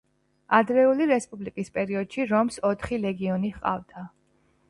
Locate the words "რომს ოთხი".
2.31-3.01